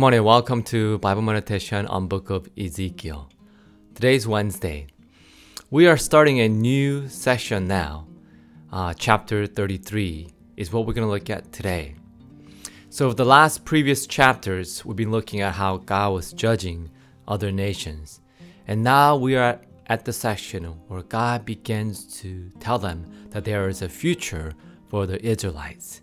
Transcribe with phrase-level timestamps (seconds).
[0.00, 0.24] Good morning.
[0.24, 3.28] Welcome to Bible meditation on Book of Ezekiel.
[3.94, 4.86] Today's Wednesday.
[5.70, 8.06] We are starting a new session now.
[8.72, 11.96] Uh, chapter 33 is what we're going to look at today.
[12.88, 16.88] So, the last previous chapters, we've been looking at how God was judging
[17.28, 18.22] other nations.
[18.66, 23.68] And now we are at the section where God begins to tell them that there
[23.68, 24.54] is a future
[24.88, 26.00] for the Israelites.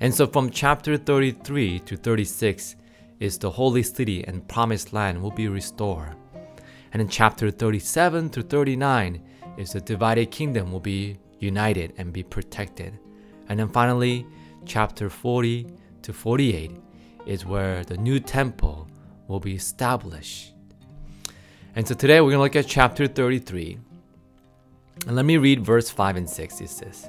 [0.00, 2.76] And so from chapter 33 to 36
[3.24, 6.14] is the holy city and promised land will be restored.
[6.92, 9.22] And in chapter 37 to 39
[9.56, 12.98] is the divided kingdom will be united and be protected.
[13.48, 14.26] And then finally,
[14.66, 15.66] chapter 40
[16.02, 16.72] to 48
[17.24, 18.88] is where the new temple
[19.26, 20.52] will be established.
[21.74, 23.78] And so today we're going to look at chapter 33.
[25.06, 26.60] And let me read verse 5 and 6.
[26.60, 27.08] It says,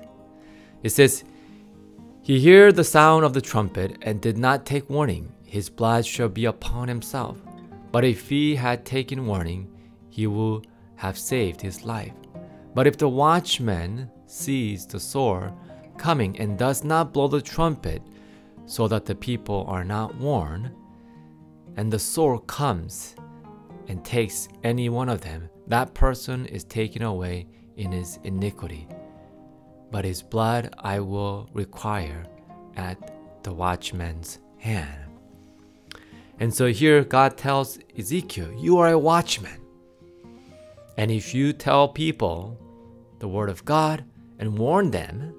[0.82, 1.26] It says,
[2.22, 5.35] He heard the sound of the trumpet and did not take warning.
[5.56, 7.38] His blood shall be upon himself.
[7.94, 9.70] But if he had taken warning,
[10.10, 10.68] he would
[10.98, 12.12] have saved his life.
[12.74, 15.54] But if the watchman sees the sword
[15.98, 18.02] coming and does not blow the trumpet,
[18.66, 20.72] so that the people are not warned,
[21.78, 23.16] and the sword comes
[23.88, 28.90] and takes any one of them, that person is taken away in his iniquity.
[29.90, 32.26] But his blood I will require
[32.76, 35.05] at the watchman's hand.
[36.40, 39.62] And so here God tells Ezekiel, You are a watchman.
[40.98, 42.58] And if you tell people
[43.20, 44.04] the word of God
[44.40, 45.34] and warn them,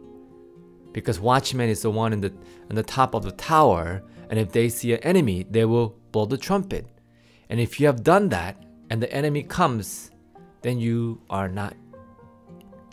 [0.92, 2.32] because watchman is the one in the
[2.70, 6.24] on the top of the tower, and if they see an enemy, they will blow
[6.24, 6.86] the trumpet.
[7.48, 10.10] And if you have done that and the enemy comes,
[10.62, 11.74] then you are not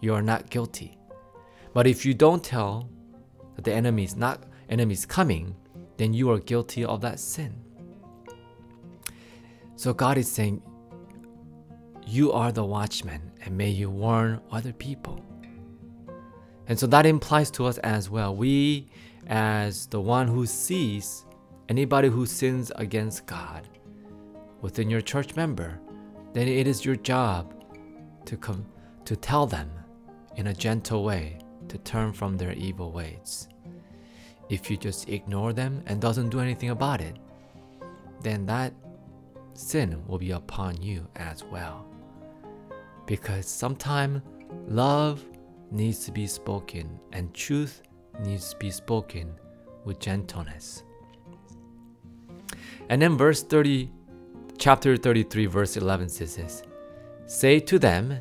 [0.01, 0.97] you are not guilty.
[1.73, 2.89] But if you don't tell
[3.55, 5.55] that the enemy is not enemy is coming,
[5.97, 7.55] then you are guilty of that sin.
[9.83, 10.61] So God is saying,
[12.07, 15.19] You are the watchman, and may you warn other people.
[16.69, 18.33] And so that implies to us as well.
[18.33, 18.87] We,
[19.27, 21.25] as the one who sees
[21.67, 23.67] anybody who sins against God
[24.61, 25.81] within your church member,
[26.31, 27.53] then it is your job
[28.23, 28.65] to come
[29.03, 29.69] to tell them
[30.37, 33.49] in a gentle way to turn from their evil ways.
[34.47, 37.17] If you just ignore them and doesn't do anything about it,
[38.21, 38.73] then that
[39.53, 41.85] sin will be upon you as well.
[43.05, 44.21] Because sometimes
[44.67, 45.23] love
[45.71, 47.81] needs to be spoken and truth
[48.21, 49.33] needs to be spoken
[49.85, 50.83] with gentleness.
[52.89, 53.89] And then verse 30
[54.57, 56.63] chapter 33 verse 11 says this,
[57.25, 58.19] Say to them,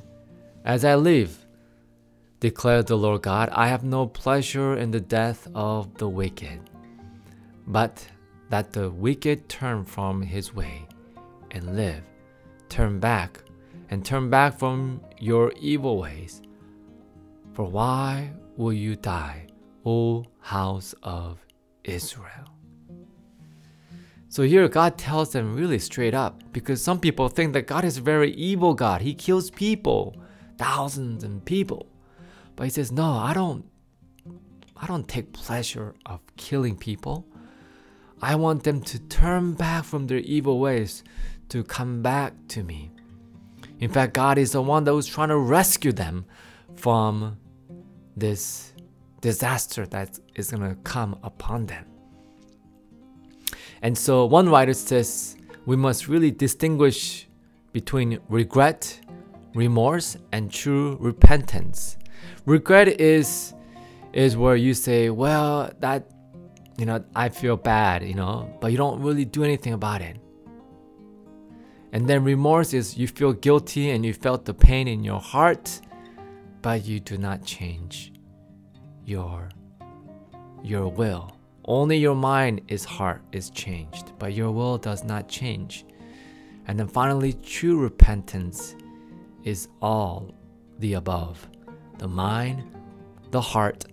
[0.64, 1.46] as I live,
[2.40, 6.60] declares the Lord God, I have no pleasure in the death of the wicked,
[7.66, 8.06] but
[8.48, 10.86] that the wicked turn from his way
[11.52, 12.02] and live.
[12.68, 13.42] Turn back
[13.90, 16.42] and turn back from your evil ways.
[17.52, 19.46] For why will you die,
[19.84, 21.38] O house of
[21.84, 22.48] Israel?
[24.28, 27.98] So here God tells them really straight up because some people think that God is
[27.98, 29.02] a very evil God.
[29.02, 30.16] He kills people,
[30.56, 31.86] thousands and people.
[32.56, 33.66] But he says, "No, I don't
[34.82, 37.24] I don't take pleasure of killing people.
[38.22, 41.02] I want them to turn back from their evil ways
[41.48, 42.92] to come back to me.
[43.80, 46.24] In fact, God is the one that was trying to rescue them
[46.76, 47.36] from
[48.16, 48.72] this
[49.20, 51.84] disaster that is going to come upon them.
[53.82, 57.26] And so one writer says we must really distinguish
[57.72, 59.00] between regret,
[59.54, 61.96] remorse, and true repentance.
[62.46, 63.54] Regret is
[64.12, 66.11] is where you say, well, that
[66.82, 70.16] you know, I feel bad, you know, but you don't really do anything about it.
[71.92, 75.80] And then remorse is you feel guilty and you felt the pain in your heart,
[76.60, 78.12] but you do not change
[79.04, 79.48] your
[80.64, 81.36] your will.
[81.66, 85.84] Only your mind is heart is changed, but your will does not change.
[86.66, 88.74] And then finally, true repentance
[89.44, 90.34] is all
[90.80, 91.48] the above.
[91.98, 92.64] The mind,
[93.30, 93.84] the heart,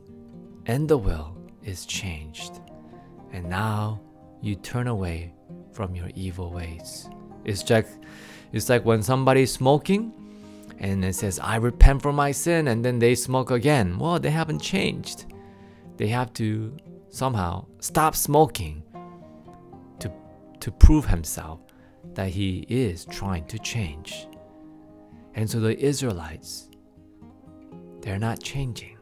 [0.65, 2.62] and the will is changed.
[3.31, 4.01] And now
[4.41, 5.33] you turn away
[5.71, 7.09] from your evil ways.
[7.45, 7.87] It's like
[8.51, 10.13] it's like when somebody's smoking
[10.79, 13.99] and it says, I repent for my sin, and then they smoke again.
[13.99, 15.25] Well, they haven't changed.
[15.97, 16.75] They have to
[17.09, 18.83] somehow stop smoking
[19.99, 20.11] to,
[20.61, 21.59] to prove himself
[22.13, 24.27] that he is trying to change.
[25.35, 26.69] And so the Israelites,
[28.01, 28.98] they're not changing.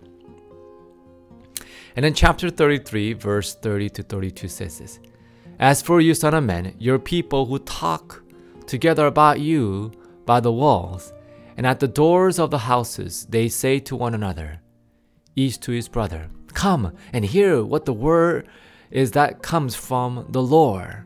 [1.97, 4.99] And then chapter 33, verse 30 to 32 says this
[5.57, 8.21] As for you, son of man, your people who talk
[8.67, 9.91] together about you
[10.23, 11.11] by the walls,
[11.57, 14.61] and at the doors of the houses, they say to one another,
[15.35, 18.47] each to his brother, Come and hear what the word
[18.91, 21.03] is that comes from the Lord.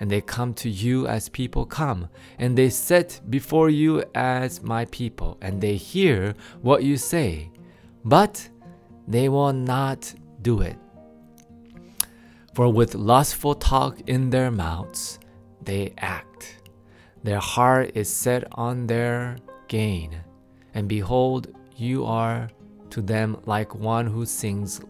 [0.00, 2.08] And they come to you as people come,
[2.38, 7.50] and they sit before you as my people, and they hear what you say,
[8.02, 8.48] but
[9.06, 10.76] they will not do it.
[12.54, 15.18] For with lustful talk in their mouths,
[15.62, 16.62] they act.
[17.22, 19.36] Their heart is set on their
[19.68, 20.20] gain,
[20.74, 22.50] and behold, you are
[22.90, 24.80] to them like one who sings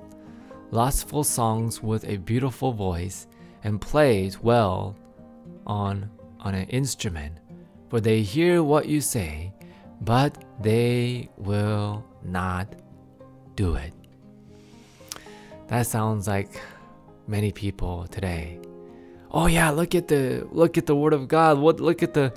[0.73, 3.29] lustful songs with a beautiful voice
[3.63, 4.97] and plays well
[5.67, 6.11] on,
[6.41, 7.39] on an instrument.
[7.91, 9.53] For they hear what you say,
[10.01, 12.75] but they will not
[13.55, 13.93] do it.
[15.73, 16.61] That sounds like
[17.27, 18.61] many people today.
[19.31, 21.59] Oh yeah, look at the look at the word of God.
[21.59, 22.35] What look at the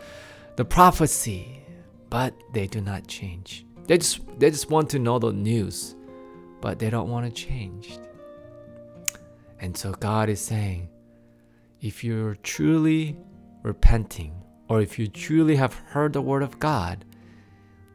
[0.55, 1.61] the prophecy.
[2.09, 3.65] But they do not change.
[3.87, 5.97] They just they just want to know the news,
[6.61, 7.99] but they don't want to change.
[9.59, 10.88] And so God is saying,
[11.81, 13.17] if you're truly
[13.63, 14.33] repenting,
[14.69, 17.03] or if you truly have heard the word of God,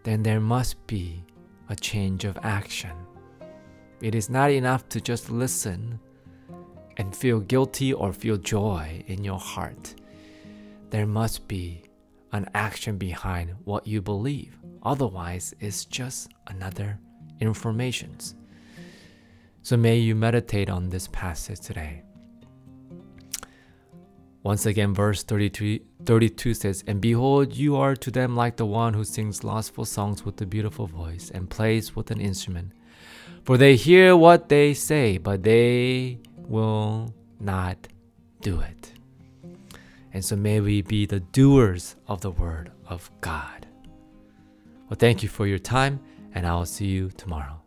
[0.04, 1.24] then there must be
[1.70, 2.92] a change of action.
[4.00, 6.00] It is not enough to just listen
[6.96, 9.94] and feel guilty or feel joy in your heart.
[10.90, 11.82] There must be
[12.32, 14.58] an action behind what you believe.
[14.82, 16.98] Otherwise, it's just another
[17.40, 18.16] information.
[19.62, 22.02] So may you meditate on this passage today.
[24.42, 28.94] Once again, verse 33, 32 says, And behold, you are to them like the one
[28.94, 32.72] who sings lustful songs with a beautiful voice and plays with an instrument.
[33.44, 37.88] For they hear what they say, but they will not
[38.40, 38.92] do it.
[40.12, 43.66] And so may we be the doers of the word of God.
[44.88, 46.00] Well, thank you for your time,
[46.34, 47.59] and I will see you tomorrow.